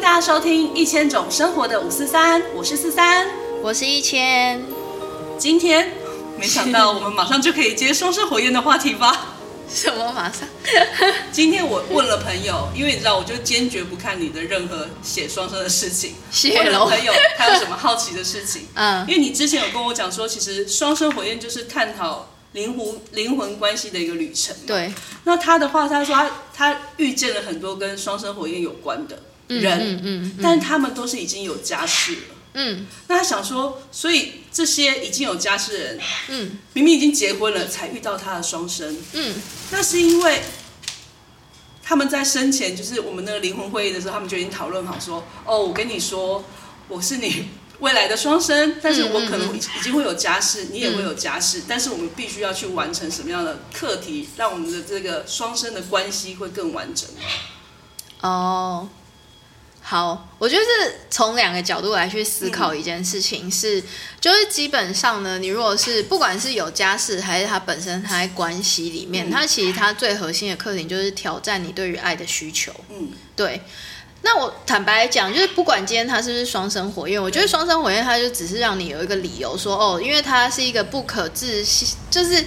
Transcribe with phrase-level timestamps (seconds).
[0.00, 3.28] 迎大家收听一千种生活的五四三，我是四三，
[3.60, 4.58] 我是一千。
[5.38, 5.92] 今天
[6.40, 9.34] 没想到我们马上就可以接双生火焰的话题吧？
[9.70, 10.48] 什么马上？
[11.30, 16.14] 今天我问了朋友，因为你知道，我就坚决不看你的任何写双生的事情。
[16.54, 18.68] 问了朋友，他有什么好奇的事情？
[18.72, 24.56] 嗯，因为你之前有跟我讲说，其实双生火焰就是探讨灵魂灵魂关系的一个旅程。
[24.66, 24.94] 对。
[25.24, 29.24] 那他的话，他说他他遇见了很多跟双生火焰有关的。
[29.58, 32.20] 人，嗯嗯，嗯，但是他们都是已经有家室了，
[32.54, 39.34] 嗯，那他想说，所以这些已经有家室的人，嗯，明明已经结婚了，才遇到他的双生，嗯，
[39.70, 40.42] 那是因为
[41.82, 46.44] 他们在生前，就是我们那个灵魂会议的时候，他们就已经讨论好说，哦，我跟你说，
[46.88, 47.48] 我是你
[47.80, 57.08] 未来的双生，但是我可能已经会有家室，你也会有家室，但是我们必须要去完成什么样的课题，让我们的这个双生的关系会更完整，
[58.20, 58.88] 哦。
[59.90, 63.84] 好，我觉得是从两个角度来去思考一件事情是，是、嗯、
[64.20, 72.72] 就是基本上呢，你如果是不管是有家室还是他本身他在关系里面，他、嗯、其实他最核心的课题就是挑战你对于爱的需求。
[72.88, 73.60] 嗯，对。
[74.22, 81.64] 那我坦白讲，就是不管今天他是不是双生火焰，我觉得双生火焰他就只是让你有一个理由说哦，因为他是一个不可自
[82.10, 82.44] 就是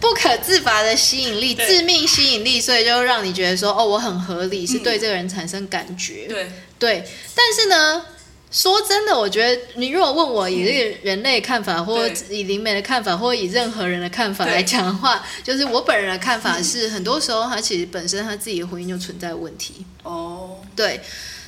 [0.00, 6.26] 不可自拔的吸引力，致命吸引力，所以就让你觉得说哦，我很合理，是对这个人产生感觉。
[6.26, 6.50] 对
[6.82, 8.06] 对，但是呢。
[8.54, 19.86] 说真的，我觉得你如果问我以这个人类的看法，或以灵媒的看法，或以任何人的看法来讲的话，就是我本人的看法是，很多时候他其实本身他自己的婚姻就存在问题。
[20.02, 21.00] 哦，对，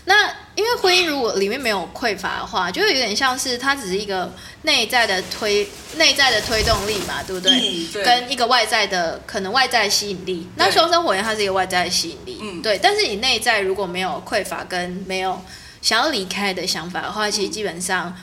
[0.04, 7.52] 那因为婚姻如果里面没有匮乏的话，就会有点像是它只是一个内在的推内在的推动力嘛，对不对？
[7.52, 8.04] 嗯，对。
[8.04, 12.78] 跟一个外在的可能外在吸引力，那双生火焰它是一个外在的吸引力，嗯，对。
[12.78, 15.40] 但是你内在如果没有匮乏跟没有。
[15.82, 18.16] 想要离开的想法的话，其实基本上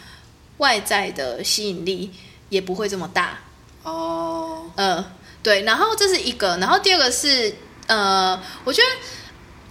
[0.58, 2.12] 外在的吸引力
[2.50, 3.38] 也不会这么大
[3.84, 4.64] 哦。
[4.76, 5.06] 呃，
[5.44, 7.54] 对，然后这是一个，然后第二个是
[7.86, 8.88] 呃，我觉得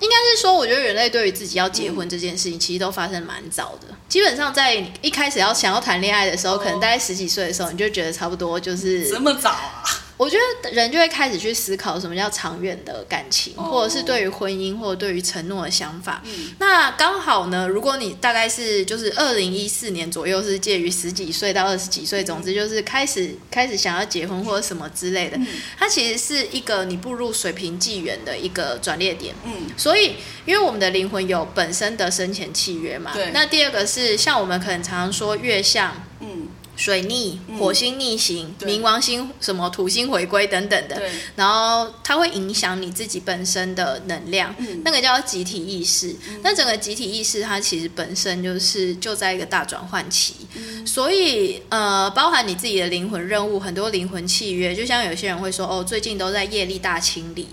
[0.00, 3.94] 应该是说，我觉得人类对于自己要结婚这件事情，其实都发生蛮早的。
[4.08, 9.84] 基本上在一开始要想要谈恋爱的时候，可能大概十几岁的时候，你就觉得差不多就是这么早啊。
[10.20, 16.20] 我觉得人就会开始去思考什么叫长远的感情，或者是对于婚姻或者对于承诺的想法。
[16.26, 25.41] 嗯、那刚好呢，如果你大概是就是二零一四年左右，是介于十几岁到二十几岁，总之就是开始开始想要结婚或者什么之类的，
[25.78, 29.34] 它其实是一个你步入水平纪元的一个转捩点。
[29.47, 33.30] 嗯，所以因为我们的灵魂有本身的生前契约嘛，对。
[33.32, 36.48] 那第二个是像我们可能常常说月相，嗯。
[36.80, 40.98] 水逆、火星逆行、嗯、冥王星什么土星回归等等的，
[41.36, 46.16] 然后它会影响你自己本身的能量，嗯、那个叫集体意识。
[46.26, 57.47] 嗯、那整个集体意识它其实本身就是就在一个大转换期，嗯、所以呃，包含你自己的灵魂任务，很多灵魂契约，就像有些人会说哦，最近都在业力大清理，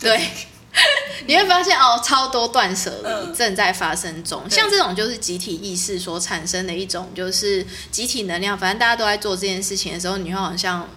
[0.00, 0.18] 对。
[0.18, 0.26] 对
[1.26, 4.42] 你会发现哦，超多断舍离正在发生中。
[4.44, 8.56] 嗯、像这种就是集体意识所产生的一种，就是集体能量。
[8.56, 10.88] 反正大家都在做这件事情的时候，你会好像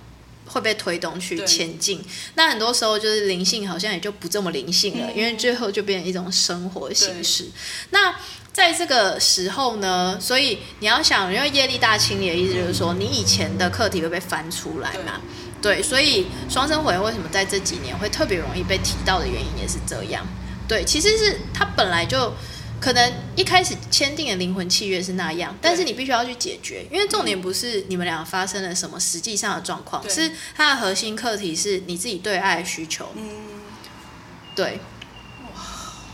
[0.45, 2.03] 会被推动去前进。
[2.35, 7.47] 那很多时候就是灵性好像也就不这么灵性了，嗯、因为最后就变成一种生活形式。
[7.91, 8.15] 那
[8.51, 15.21] 在这个时候呢，所以你要想，因为业力大清理的意思就是说，你以前的课题会被翻出来嘛。
[15.61, 20.25] 对，所以双生火焰为什么在这几年会特别容易被提到的原因也是这样。
[20.67, 22.33] 对，其实是他本来就
[22.79, 33.09] 可能一开始签订的灵魂契约是那样，但是你必须要去解决，因为重点不是你们俩发生了什么实际上的状况，是它的核心课题是你自己对爱的需求。
[33.15, 33.29] 嗯，
[34.55, 34.79] 对。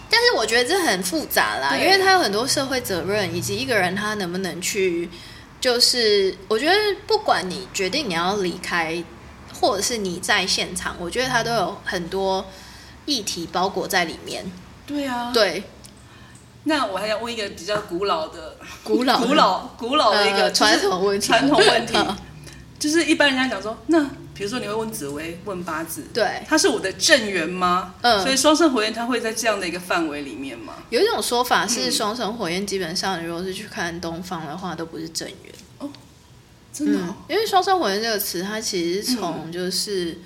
[0.09, 5.09] 但是我觉得这很复杂啦，因为他有很多社会责任，以及一个人他能不能去，
[5.59, 6.73] 就是我觉得
[7.05, 9.03] 不管你决定你要离开。
[9.59, 12.45] 或者是你在现场，我觉得它都有很多
[13.05, 14.45] 议题包裹在里面。
[14.85, 15.63] 对啊，对。
[16.67, 21.95] 那我还想问一个比较古老的、古老、古老、古老的一个传统问题，传统问题，
[22.79, 24.03] 就是一般人家讲说，那
[24.33, 27.93] 比如说你会问紫薇、问八字，对，他是我的正缘吗？
[28.01, 30.73] 嗯，所以双生火焰它会在这样的一个范围里面吗？
[30.89, 35.53] 有一种说法是，双生火焰基本上如果是去看东方的话，都不是正缘。
[36.75, 40.19] 真的、哦嗯，因为“双生火焰”这个词，它其实从就是，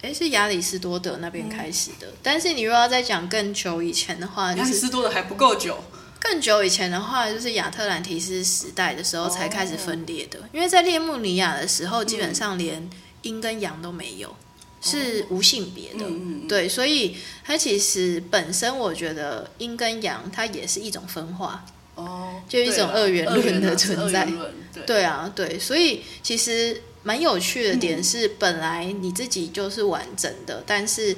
[0.00, 2.06] 哎、嗯，是亚里士多德那边开始的。
[2.06, 5.76] 嗯、但是你如果要再讲更久以前的话，亚里士多德还不够久。
[6.20, 10.38] 更久以前的话，就是亚特兰提斯时代的时候才开始分裂的。
[10.38, 12.88] 哦、因为在列穆尼亚的时候，基本上连
[13.22, 14.34] 阴跟阳都没有。
[14.80, 16.06] 是无性别的，
[16.48, 21.66] 对，所以它其实本身我觉得阴跟阳，它也是一种分化，
[21.98, 24.24] 哦，就一种二元论的存在，
[24.72, 31.16] 对，对啊，对，所以其实蛮有趣的点是，本来你自己就是完整的，嗯、但是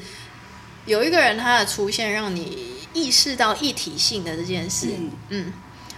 [0.86, 5.10] 有一个人他的出现，让你意识到一体性的这件事，嗯。
[5.28, 5.52] 嗯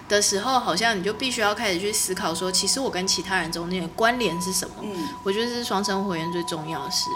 [0.09, 4.75] 的时候，好像你就必须要开始去思考说，其实我跟其他人中间的关联是什么？
[4.83, 7.09] 嗯，我觉得这是双生火焰最重要的事。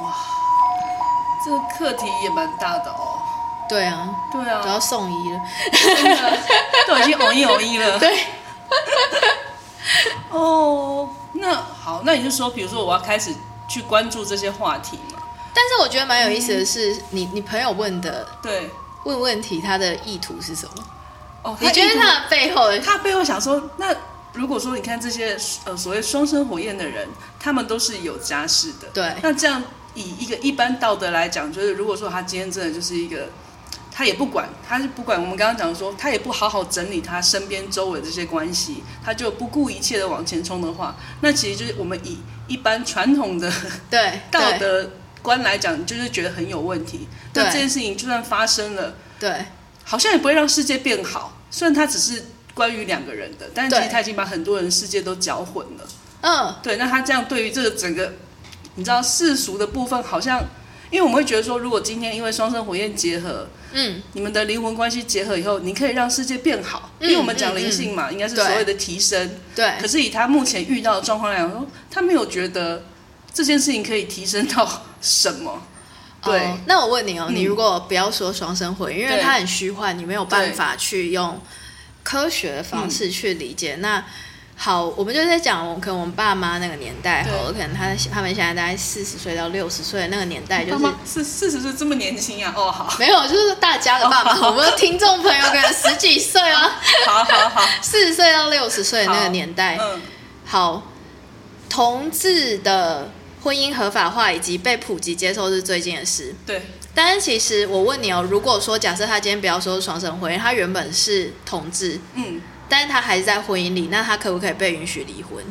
[0.00, 0.12] 哇，
[1.44, 3.09] 这个课题也蛮大的哦。
[3.70, 5.40] 对啊，对啊，都要送医了，
[5.72, 6.38] 真的
[6.88, 7.96] 都已经偶一偶一了。
[7.98, 8.18] 对。
[10.30, 13.32] 哦，那好，那你就说，比如说我要开始
[13.68, 15.20] 去关注这些话题嘛？
[15.54, 18.70] 但是我觉得蛮有意思的是，嗯、你你朋友问的，对，
[19.04, 20.84] 问问题，他的意图是什么？
[21.42, 23.94] 哦，你觉得他的背后，他背后想说，那
[24.32, 27.08] 如果说你看这些呃所谓双生火焰的人，
[27.40, 29.62] 他们都是有家室的，对，那这样
[29.94, 33.28] 以一个一般道德来讲，就是如果说他今天真的就是一个，
[34.00, 42.16] 他也不管，他是不管我们刚刚讲说，他也不好好整理他身边周围这些关系，他就不顾一切的往前冲的话，那其实就是我们以
[42.46, 43.52] 一般传统的
[43.90, 47.06] 对 道德观来讲，就是觉得很有问题。
[47.34, 49.44] 那这件事情就算发生了，对。
[49.84, 52.24] 好像也不会让世界变好，虽然他只是
[52.54, 55.86] 关于两个人的，但是其实他已经把很多人世界都搅混了。
[56.22, 56.78] 嗯，对。
[56.78, 58.14] 那他这样对于这个整个，
[58.76, 60.42] 你知道世俗的部分，好像，
[60.90, 69.30] 因为我们会觉得说，如果今天因为双生火焰结合，嗯，你们的灵魂关系结合以后，你可以让世界变好，因为我们讲灵性嘛，应该是所谓的提升。
[69.54, 69.74] 对。
[69.80, 72.84] 可是以他目前遇到的状况来讲，他没有觉得
[73.32, 75.62] 这件事情可以提升到什么。
[76.22, 81.40] 对，oh, 那我问你哦，嗯、你如果不要说双生火焰，因为它很虚幻，你没有办法去用
[82.02, 83.76] 科学的方式去理解。
[83.76, 84.04] 嗯、那
[84.62, 92.52] 好，我们就在讲，可能我们爸妈那个年代，好了，可能他他们现在大概四十岁到六十岁那个年代，就是四四十岁这么年轻啊？
[92.54, 100.02] 哦，好，没有，就是大家的爸妈，哦、我们的听众朋友可能十几岁啊，好好好，四十岁到六十岁那个年代，嗯，
[100.44, 100.82] 好，
[101.70, 103.10] 同志的。
[103.42, 106.34] 婚姻合法化以及被普及接受是最近的事。
[106.44, 106.60] 对，
[106.94, 112.38] 但是其实我问你哦，如果说假设他今天不要说双生婚姻，他原本是同志，嗯，
[112.70, 115.44] 但是他还是在婚姻里，那他可不可以被允许离婚？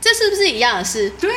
[0.00, 1.10] 这是不是一样的事？
[1.18, 1.30] 对，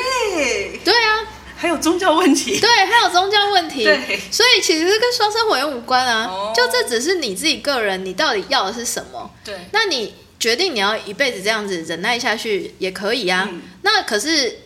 [0.83, 1.25] 对啊，
[1.57, 9.31] 还有宗教问题，对，还有宗教问题，对，所以其实跟双生火焰无关啊，哦、就这只是你自己个人，你到底要的是什么？
[9.43, 14.59] 对，那你决定你要一辈子这样子忍耐下去也可以啊，嗯、那可是。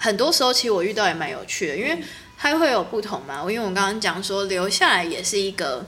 [0.00, 1.98] 很多时候，其实我遇到也蛮有趣的，因为
[2.38, 3.40] 它会有不同嘛。
[3.40, 5.84] 因为我刚刚讲说，留下来也是一个，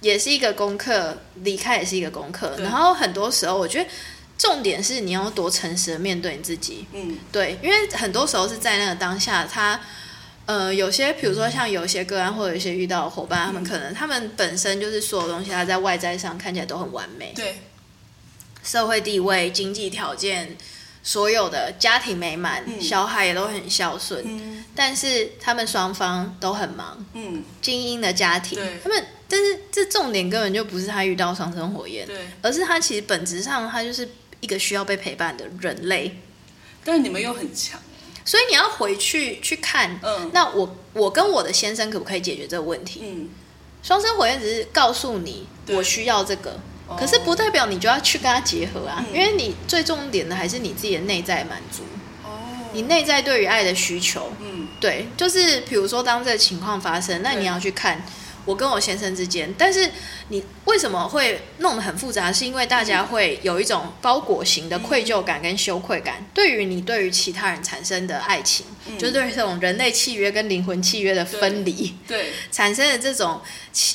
[0.00, 2.56] 也是一个功课，离开也是一个功课。
[2.58, 3.88] 然后很多时候，我觉得
[4.36, 6.86] 重点是你要多诚实的面对你自己。
[6.92, 9.80] 嗯，对，因为很多时候是在那个当下，他
[10.46, 17.60] 呃，有些比如说像有些个案，或者一些遇到的伙伴，他们可能他们本身就是所有东西，他在外在上看起来都很完美，对，
[18.62, 20.56] 社会地位、经济条件。
[21.00, 34.08] 所有的家庭美满，嗯、小孩也都很孝顺，嗯、但是他们双方都很忙，嗯，精英的家庭，他们，但是这重点根本就不是他遇到双生火焰，对，而是他其实本质上他就是
[34.40, 36.18] 一个需要被陪伴的人类，
[36.84, 37.80] 但是你们又很强，
[38.24, 43.00] 所以你要回去去看，嗯，那我我跟我的先生可不可以解决这个问题？
[43.04, 43.28] 嗯，
[43.82, 46.58] 双生火焰只是告诉你我需要这个。
[46.98, 51.82] 可是不代表你就要去跟他结合啊，嗯、因为你最重点的还是你自己的内在满足。
[52.24, 52.40] 哦，
[52.72, 58.02] 你内在对于爱的需求，嗯，对，就是比如说当这个情况发生，那你要去看
[58.48, 59.90] 我跟我先生之间，但是
[60.28, 62.32] 你为什么会弄得很复杂？
[62.32, 73.40] 是因为大家会有一种包裹型的愧疚感跟羞愧感，对于你对于其他人产生的爱情，嗯、就是对于这种人类契约跟灵魂契约的分离，对， 产生的这种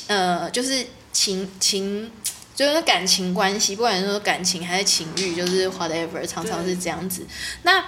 [0.06, 2.12] 呃，就是情情。
[2.54, 7.26] 就是感情关系，不管是说感情还是情欲，就是 whatever，常常是这样子。
[7.64, 7.84] 那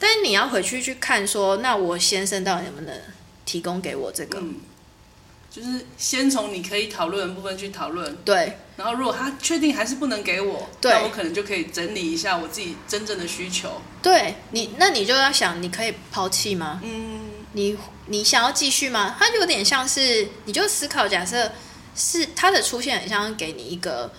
[0.00, 2.92] 但是你要回去去看说，说那我先生到底能不能
[3.44, 4.40] 提供给我这个？
[4.40, 4.56] 嗯、
[5.58, 8.16] 就是先从你可以讨论的部分去讨论。
[8.24, 8.58] 对。
[8.76, 13.82] 然后如果他确定还是不能给我，对那我可能就可以整理一下我自己真正的需求。
[14.00, 16.80] 对你，那你就要想，你可以抛弃吗？
[16.84, 17.20] 嗯。
[17.52, 19.16] 你你想要继续吗？
[19.18, 21.50] 它就有点像是，你就思考，假设。
[22.00, 24.12] 是他的出现很像给你一个，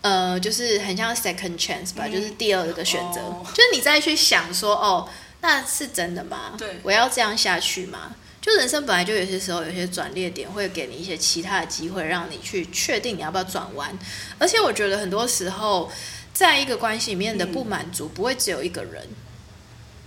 [0.00, 5.06] 呃，就是很像 second chance 吧，嗯、就是第二个选择，哦、就是你再去想说，哦，
[5.42, 6.54] 那是真的吗？
[6.56, 8.12] 对，我要这样下去吗？
[8.40, 13.96] 就人生本来就有些时候有些转捩点，会给你一些其他的机会，让你去确定你要不要转弯。
[14.38, 15.90] 而且我觉得很多时候，
[16.32, 19.06] 在一个关系里面的不满足，不会只有一个人。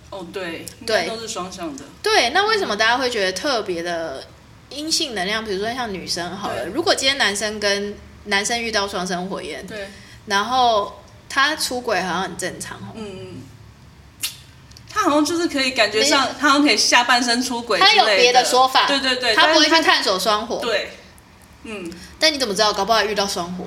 [0.09, 1.83] 哦，对，对，都是双向的。
[2.01, 4.23] 对，那为什么大家会觉得特别的
[4.69, 5.43] 阴性能量？
[5.43, 9.87] 比如说像女生好了，如果今天男生跟男生遇到双生火焰，对，
[10.25, 13.22] 然后他出轨好像很正常，嗯，他
[15.03, 20.91] 好像就是可以感觉上，他好像可以下半身出轨，他有别的说法，对对对，他不会去探索双火，对，
[21.63, 22.73] 嗯，但你怎么知道？
[22.73, 23.65] 搞不好遇到双火。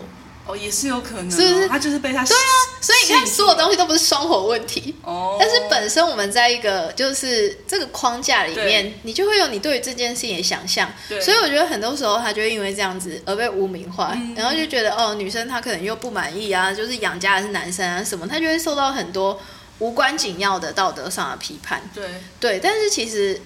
[0.48, 1.66] 哦，也是有可能，是不是？
[1.66, 5.36] 他就是被他对啊，所以你看，所有东西都不是双火问题哦。
[5.40, 10.88] 但是本身我们在一个就是这个框架里面，你就会有你对于这件事情的想象。
[11.20, 19.36] 所以我觉得很多时候他就会因为这样子而被污名化，然后就觉得哦，女生她可能又不满意啊，就是养家的是男生啊什么，她就会受到很多
[19.78, 21.82] 无关紧要的道德上的批判。
[21.94, 22.08] 对
[22.40, 23.40] 对，但是其实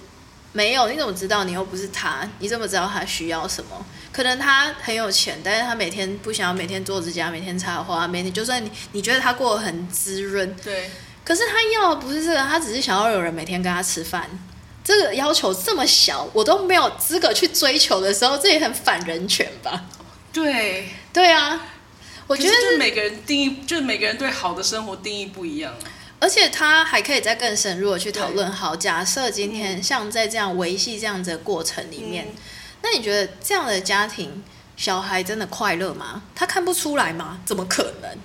[0.53, 1.43] 没有，你怎么知道？
[1.43, 3.85] 你又不是他，你怎么知道他需要什么？
[4.11, 10.89] 可能他很有钱，但是他每天不想要每天做指甲，每天插花，每天就算你你觉得他过得很滋润，对，
[11.23, 14.29] 可是他要的不是这个，他只是想要有人每天跟他吃饭。
[14.83, 19.85] 这个要求这么小，我都没有资格去追求的时候，这也很反人权吧？
[20.33, 21.67] 对，对啊，
[22.25, 25.71] 我觉得是每个人定义，就是每个人对好的生活定义不一样。
[26.21, 28.49] 而且他还可以再更深入的去讨论。
[28.49, 32.27] 好，假设今天像在这样维系这样子的过程里面。
[32.27, 32.35] 嗯
[32.83, 34.43] 那你觉得这样的家庭
[34.75, 36.23] 小孩真的快乐吗？
[36.33, 37.39] 他看不出来吗？
[37.45, 38.17] 怎么可能？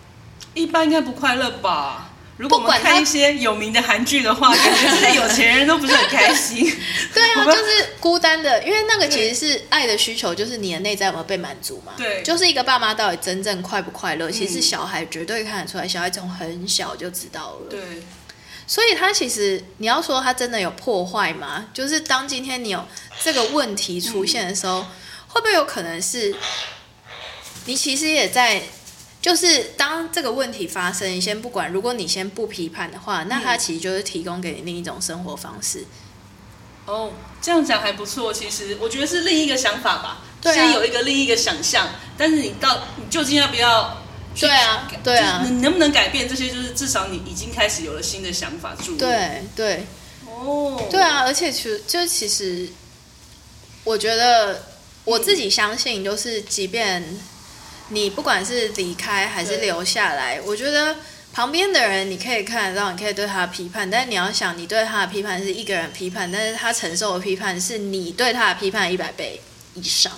[0.54, 2.10] 一般应该不快乐吧？
[2.36, 6.64] 如果我们看一些有名的韩剧的话， 感觉这些有钱人都不是很开心。
[7.14, 11.92] 对啊，就是孤单的，因为那个其实是爱的需求，就是你的内在有没有被满足嘛？
[11.96, 17.70] 对，就是一个爸妈到底真正快不快乐，其实小孩绝对看得出来，小孩从很小就知道了。
[17.70, 17.80] 对。
[18.68, 21.66] 所以他其实，你要说他真的有破坏吗？
[21.72, 22.84] 就是当今天你有
[23.22, 24.84] 这个问题出现的时候，
[25.28, 26.34] 会不会有可能是，
[27.66, 28.60] 你其实也在，
[29.26, 35.84] 就是当这个问题发生，你先不管，如果你先不批判的话，那它其实就是提供给你另一种生活方式。
[36.84, 37.10] 哦，
[37.42, 38.32] 这样讲还不错。
[38.32, 44.00] 其实我觉得是另一个想法吧，对啊，先有一个另一个想象，但是你到你究竟要不要？
[44.38, 46.48] 对啊，对啊，你能不能改变这些？
[46.48, 48.96] 就是至少你已经开始有了新的想法，注意。
[48.96, 49.86] 对对，
[50.24, 52.68] 哦，对啊，而且其实就其实，
[53.82, 54.62] 我觉得
[55.04, 57.02] 我自己相信，就是即便
[57.88, 60.96] 你不管是离开还是留下来，我觉得
[61.32, 69.40] 旁边的人你可以看得到，你可以对他批判，但是你要想，你对他的批判是一个人批判，但是他承受的批判是你对他的批判一百倍
[69.74, 70.12] 以上。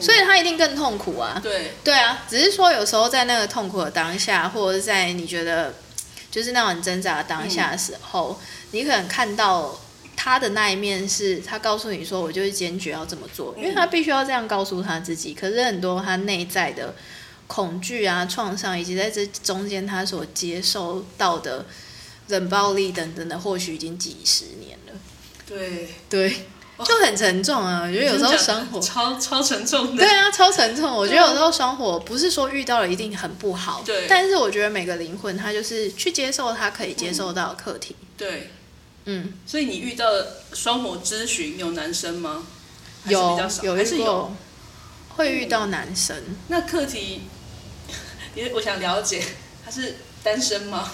[0.00, 1.40] 所以他一定更痛苦啊！
[1.42, 5.74] 对对啊，只是说有时候在那个痛苦的当下，或者是在你觉得
[6.30, 9.76] 就是那种很挣扎的当下的时候，嗯、你可能看到
[10.28, 15.34] 他的那一面，是他告诉你说：“我就是坚决要这么做。”因为他必须要这样告诉他自己。
[15.34, 16.94] 可是很多他内在的
[17.46, 21.64] 恐惧啊、创伤，以及在这中间他所接受到的
[22.28, 24.92] 冷暴力等等的，或许已经几十年了。
[25.46, 26.46] 对对。
[26.86, 27.82] 就很沉重啊！
[27.82, 30.04] 我觉得有时候生活超超沉重的。
[30.04, 30.94] 对啊，超沉重。
[30.94, 34.06] 我觉得有时候生活不是说遇到了一定很不好，对。
[34.08, 37.96] 但是我觉得每个灵魂他就是去接受他可以接受到的课题。
[38.16, 38.52] 对，
[39.08, 39.32] 嗯。
[39.44, 40.04] 所以你遇到
[40.52, 42.44] 双火咨询有男生吗？
[43.04, 44.30] 有，有一个
[45.16, 46.16] 会遇到男生。
[46.48, 47.22] 那课题，
[48.36, 49.24] 因为我想了解，
[49.64, 50.90] 他是单身吗？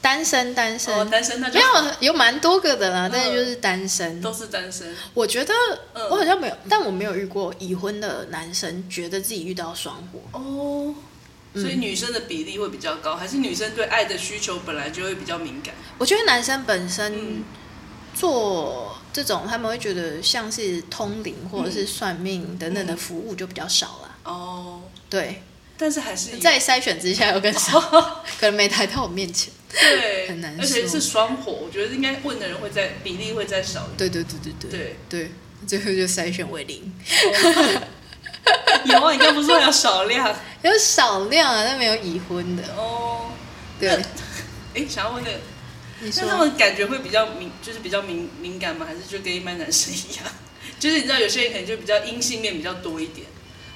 [0.00, 4.92] 单身，单身，哦、单身那就没有有蛮多个的啦，嗯、但是就是单身，都是单身。
[5.14, 5.54] 我觉得
[6.10, 10.92] 我好像没有，嗯、但我没有遇过已婚的男生觉得自己遇到双火哦。
[11.54, 15.74] 所以女生的比例会比较高，嗯、还是女生对爱的需求本来就会比较敏感？
[15.98, 17.44] 我觉得男生本身
[18.14, 24.16] 做这种，他们会觉得像是通灵或者是算命等等的服务就比较少了。
[24.24, 25.42] 哦，对。
[25.78, 27.80] 但是还是在筛选之下又更少，
[28.38, 30.54] 可能没抬到我面前，对，很难。
[30.60, 33.98] 而且是双火，我觉得应该问的人会在比例会再少一点。
[33.98, 35.32] 对对对对对对对，
[35.66, 36.92] 最后就筛选为零。
[38.84, 40.34] 有啊，你刚不是说有少量？
[40.62, 43.32] 有少量啊，但没有已婚的哦。
[43.78, 43.90] 对，
[44.74, 45.30] 哎， 想要问的，
[46.00, 48.86] 你说他们感觉会比较敏，就是比较敏敏感吗？
[48.86, 50.24] 还是就跟一般男生一样？
[50.78, 53.26] 就是你知道，有些人可能就比较阴性面比较多一点。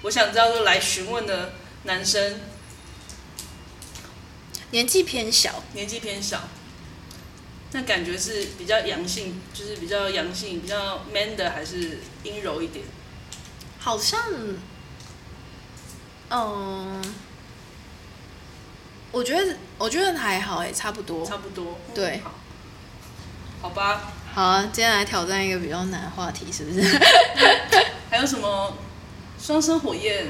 [0.03, 1.53] 我想知道，说来询问的。
[1.85, 2.41] 男生
[4.73, 6.49] 年纪偏小，年纪偏小，
[7.71, 12.85] 那感觉是比较阳性，就是比较阳性、比较 man 的，还是阴柔一点？
[13.87, 14.21] 好像，
[16.29, 17.01] 嗯，
[19.13, 22.35] 我觉得我觉得还好哎，差不多，差不多，对，好，
[23.63, 26.83] 好吧，好啊，接下来挑战一个比较难的话题，是不是？
[28.11, 28.77] 还有什么
[29.41, 30.27] 双生火焰？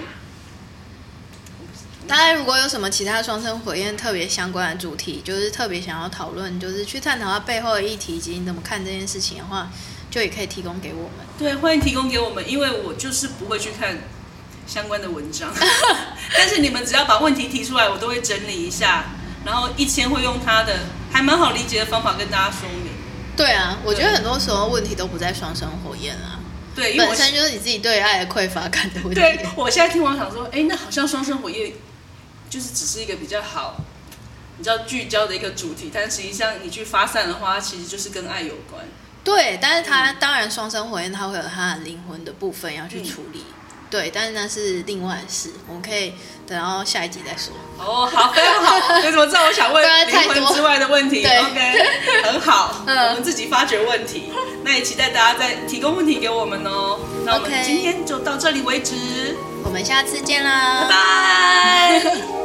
[2.07, 9.71] 大家如果有什么其他双生火焰特别相关的主题，就是特别想要讨论，就是去探讨它背后的议题以及你怎么看这件事情的话，
[10.17, 11.27] 就也可以提供给我们。
[11.39, 13.99] 对，欢迎提供给我们，因为我就是不会去看
[14.67, 15.53] 相关的文章，
[16.35, 19.05] 但是你们只要把问题提出来，我都会整理一下，
[19.45, 22.93] 然后一千会用他的还蛮好理解的方法跟大家说明。
[23.37, 26.41] 对啊，我觉得很多时候问题都不在双生火焰啊。
[26.75, 29.17] 对，因为本身就是你自己对爱的匮乏感的问题。
[29.17, 31.73] 对，我现在听完想说，哎，那好像双生火焰
[32.49, 33.85] 就是只是一个比较好、
[34.57, 38.83] 你知道聚焦的一个主题，但实际上你去发散的话，其实就是跟爱有关。
[39.27, 43.41] 对，但是他、嗯、当然双生火焰他会有他的灵魂的部分要去处理。
[43.41, 43.53] 嗯
[43.89, 46.13] 对，但是那是另外的事，我们可以
[46.45, 47.55] 等到下一集再说。
[47.79, 48.97] 哦，好，非常好。
[48.99, 51.85] 你怎么知道我想问灵魂之外的问题对？OK，
[52.25, 52.83] 很好。
[52.85, 54.33] 嗯，我们自己发掘问题，
[54.65, 56.99] 那也期待大家再提供问题给我们哦。
[57.25, 62.27] 那我们今天就到这里为止，我们下次见啦，拜拜。